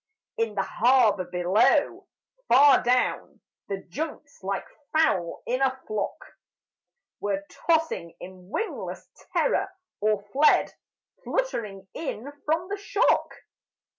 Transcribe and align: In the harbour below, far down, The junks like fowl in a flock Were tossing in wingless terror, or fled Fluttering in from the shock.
In 0.37 0.55
the 0.55 0.63
harbour 0.63 1.25
below, 1.25 2.07
far 2.47 2.81
down, 2.81 3.39
The 3.67 3.83
junks 3.83 4.41
like 4.41 4.65
fowl 4.91 5.43
in 5.45 5.61
a 5.61 5.79
flock 5.85 6.17
Were 7.19 7.45
tossing 7.67 8.15
in 8.19 8.49
wingless 8.49 9.07
terror, 9.31 9.69
or 9.99 10.23
fled 10.33 10.73
Fluttering 11.23 11.87
in 11.93 12.31
from 12.47 12.67
the 12.69 12.77
shock. 12.77 13.29